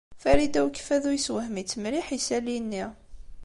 Farida 0.21 0.59
n 0.61 0.65
Ukeffadu 0.67 1.09
yessewhem-itt 1.13 1.73
mliḥ 1.83 2.07
yisali-nni. 2.11 2.85